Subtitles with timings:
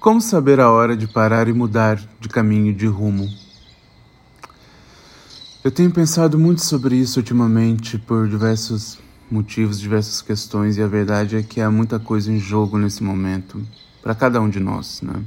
[0.00, 3.28] Como saber a hora de parar e mudar de caminho, de rumo?
[5.62, 8.98] Eu tenho pensado muito sobre isso ultimamente por diversos
[9.30, 13.62] motivos, diversas questões, e a verdade é que há muita coisa em jogo nesse momento,
[14.00, 15.22] para cada um de nós, né?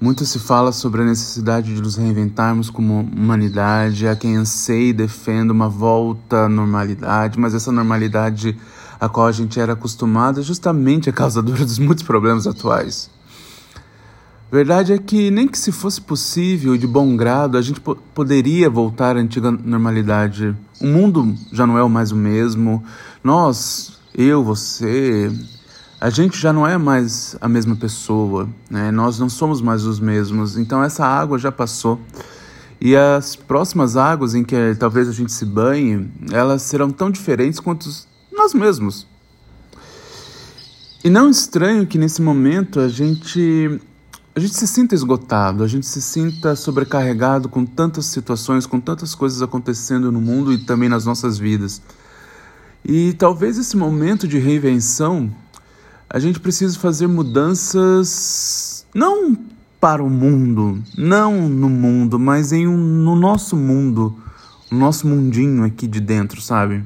[0.00, 4.94] Muito se fala sobre a necessidade de nos reinventarmos como humanidade, há quem anseie e
[4.94, 8.56] defenda uma volta à normalidade, mas essa normalidade
[8.98, 13.17] a qual a gente era acostumado é justamente a causadora dos muitos problemas atuais.
[14.50, 18.70] Verdade é que nem que se fosse possível de bom grado a gente po poderia
[18.70, 20.56] voltar à antiga normalidade.
[20.80, 22.82] O mundo já não é mais o mesmo.
[23.22, 25.30] Nós, eu, você,
[26.00, 28.90] a gente já não é mais a mesma pessoa, né?
[28.90, 30.56] Nós não somos mais os mesmos.
[30.56, 32.00] Então essa água já passou.
[32.80, 37.60] E as próximas águas em que talvez a gente se banhe, elas serão tão diferentes
[37.60, 37.86] quanto
[38.32, 39.06] nós mesmos.
[41.04, 43.78] E não estranho que nesse momento a gente
[44.38, 49.12] a gente se sinta esgotado, a gente se sinta sobrecarregado com tantas situações, com tantas
[49.12, 51.82] coisas acontecendo no mundo e também nas nossas vidas.
[52.84, 55.28] E talvez esse momento de reinvenção,
[56.08, 59.36] a gente precise fazer mudanças não
[59.80, 64.16] para o mundo, não no mundo, mas em um, no nosso mundo,
[64.70, 66.84] no nosso mundinho aqui de dentro, sabe?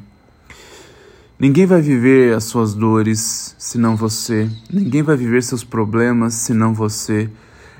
[1.42, 4.48] Ninguém vai viver as suas dores senão você.
[4.72, 7.28] Ninguém vai viver seus problemas senão você.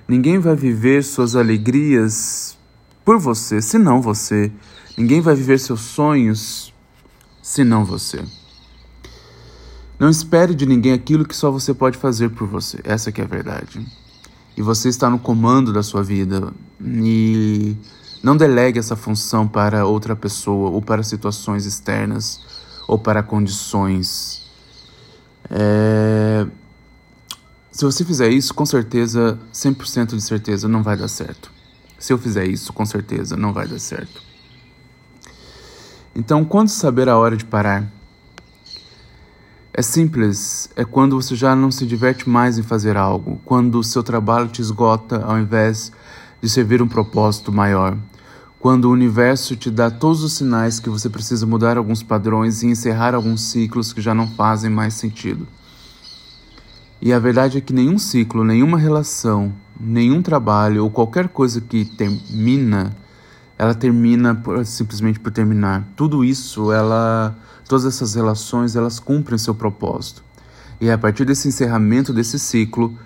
[0.08, 2.58] Ninguém vai viver suas alegrias
[3.04, 4.50] por você senão você.
[4.98, 6.74] Ninguém vai viver seus sonhos
[7.40, 8.24] senão você.
[9.96, 12.80] Não espere de ninguém aquilo que só você pode fazer por você.
[12.82, 13.78] Essa que é a verdade.
[14.56, 16.52] E você está no comando da sua vida.
[16.80, 17.76] E
[18.24, 22.40] não delegue essa função para outra pessoa ou para situações externas
[22.86, 24.50] ou para condições.
[25.50, 26.46] É...
[27.70, 31.50] Se você fizer isso, com certeza, 100% de certeza, não vai dar certo.
[31.98, 34.22] Se eu fizer isso, com certeza, não vai dar certo.
[36.14, 37.90] Então, quando saber a hora de parar?
[39.72, 43.84] É simples, é quando você já não se diverte mais em fazer algo, quando o
[43.84, 45.90] seu trabalho te esgota ao invés
[46.42, 47.96] de servir um propósito maior,
[48.62, 52.68] quando o universo te dá todos os sinais que você precisa mudar alguns padrões e
[52.68, 55.48] encerrar alguns ciclos que já não fazem mais sentido.
[57.00, 61.84] E a verdade é que nenhum ciclo, nenhuma relação, nenhum trabalho ou qualquer coisa que
[61.84, 62.94] termina,
[63.58, 65.84] ela termina por, simplesmente por terminar.
[65.96, 67.36] Tudo isso, ela,
[67.68, 70.22] todas essas relações, elas cumprem seu propósito.
[70.80, 72.96] E é a partir desse encerramento desse ciclo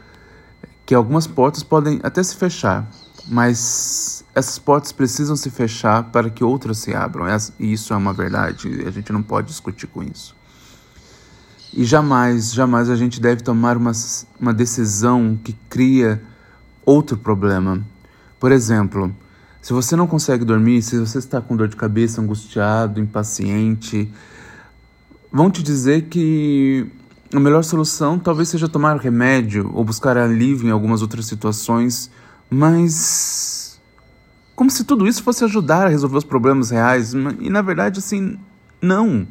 [0.85, 2.87] que algumas portas podem até se fechar,
[3.27, 7.25] mas essas portas precisam se fechar para que outras se abram.
[7.59, 10.37] E isso é uma verdade, a gente não pode discutir com isso.
[11.73, 13.93] E jamais, jamais a gente deve tomar uma,
[14.39, 16.23] uma decisão que cria
[16.85, 17.83] outro problema.
[18.39, 19.11] Por exemplo,
[19.63, 24.13] se você não consegue dormir, se você está com dor de cabeça, angustiado, impaciente,
[25.33, 26.87] vão te dizer que
[27.33, 32.11] a melhor solução talvez seja tomar remédio ou buscar alívio em algumas outras situações,
[32.51, 33.56] mas
[34.57, 37.13] como se tudo isso fosse ajudar a resolver os problemas reais.
[37.13, 38.39] E na verdade, assim,
[38.81, 39.29] não.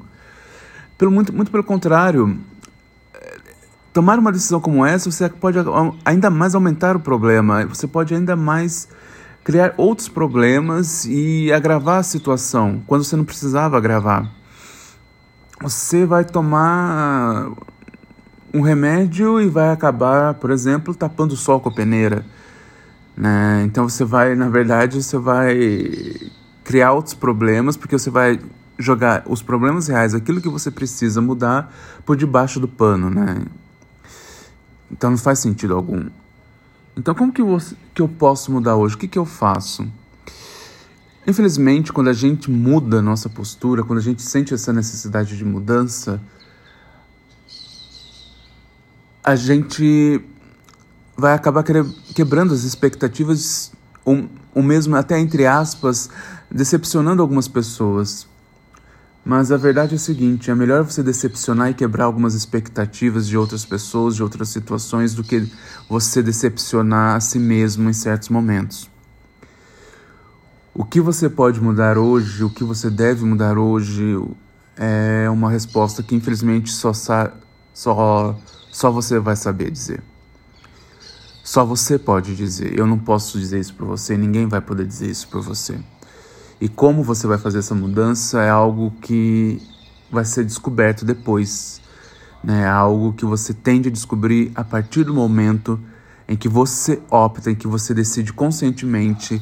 [0.97, 2.39] Pelo, muito, muito pelo contrário.
[3.91, 5.57] Tomar uma decisão como essa, você pode
[6.05, 7.65] ainda mais aumentar o problema.
[7.65, 8.87] Você pode ainda mais
[9.43, 14.31] criar outros problemas e agravar a situação quando você não precisava agravar.
[15.61, 17.51] Você vai tomar
[18.53, 22.25] um remédio e vai acabar, por exemplo, tapando o sol com a peneira.
[23.15, 23.63] Né?
[23.65, 25.57] Então você vai, na verdade, você vai
[26.63, 28.39] criar outros problemas, porque você vai
[28.77, 31.73] jogar os problemas reais, aquilo que você precisa mudar,
[32.05, 33.41] por debaixo do pano, né?
[34.91, 36.07] Então não faz sentido algum.
[36.97, 37.57] Então como que eu,
[37.93, 38.95] que eu posso mudar hoje?
[38.95, 39.87] O que, que eu faço?
[41.27, 45.43] Infelizmente, quando a gente muda a nossa postura, quando a gente sente essa necessidade de
[45.43, 46.21] mudança,
[49.23, 50.21] a gente
[51.17, 51.63] vai acabar
[52.13, 53.71] quebrando as expectativas,
[54.03, 56.09] ou, mesmo até entre aspas,
[56.51, 58.27] decepcionando algumas pessoas.
[59.23, 63.35] Mas a verdade é a seguinte: é melhor você decepcionar e quebrar algumas expectativas de
[63.35, 65.49] outras pessoas, de outras situações, do que
[65.89, 68.89] você decepcionar a si mesmo em certos momentos.
[70.73, 74.21] O que você pode mudar hoje, o que você deve mudar hoje,
[74.75, 78.37] é uma resposta que infelizmente só, só,
[78.69, 80.03] só você vai saber dizer.
[81.45, 82.75] Só você pode dizer.
[82.75, 85.77] Eu não posso dizer isso por você, ninguém vai poder dizer isso por você.
[86.59, 89.61] E como você vai fazer essa mudança é algo que
[90.11, 91.79] vai ser descoberto depois.
[92.43, 92.63] Né?
[92.63, 95.79] É algo que você tende a descobrir a partir do momento
[96.27, 99.39] em que você opta, em que você decide conscientemente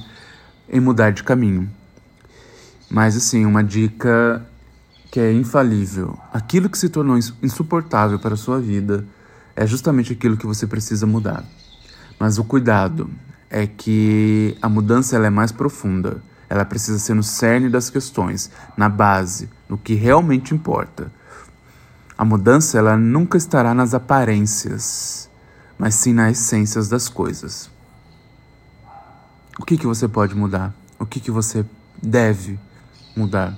[0.67, 1.71] em mudar de caminho.
[2.91, 4.45] Mas assim, uma dica
[5.09, 6.19] que é infalível.
[6.33, 9.07] Aquilo que se tornou insuportável para a sua vida
[9.55, 11.45] é justamente aquilo que você precisa mudar.
[12.23, 13.09] Mas o cuidado
[13.49, 16.23] é que a mudança ela é mais profunda.
[16.49, 21.11] Ela precisa ser no cerne das questões, na base, no que realmente importa.
[22.17, 25.29] A mudança ela nunca estará nas aparências,
[25.77, 27.69] mas sim nas essências das coisas.
[29.59, 30.73] O que, que você pode mudar?
[30.97, 31.65] O que, que você
[32.01, 32.57] deve
[33.17, 33.53] mudar?